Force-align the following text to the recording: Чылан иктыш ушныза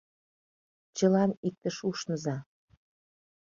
Чылан 0.97 1.31
иктыш 1.47 1.77
ушныза 1.89 2.37